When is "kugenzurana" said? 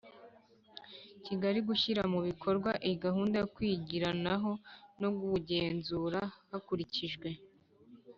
5.17-6.21